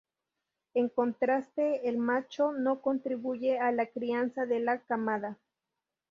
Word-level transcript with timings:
En 0.73 0.89
contraste, 0.89 1.87
el 1.87 1.99
macho 1.99 2.53
no 2.53 2.81
contribuye 2.81 3.59
a 3.59 3.71
la 3.71 3.85
crianza 3.85 4.47
de 4.47 4.59
la 4.59 4.79
camada. 4.79 5.37